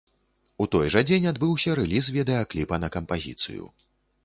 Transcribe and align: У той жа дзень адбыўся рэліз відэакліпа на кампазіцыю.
У 0.63 0.65
той 0.75 0.87
жа 0.95 1.03
дзень 1.09 1.27
адбыўся 1.33 1.77
рэліз 1.81 2.09
відэакліпа 2.17 2.83
на 2.87 2.93
кампазіцыю. 2.99 3.73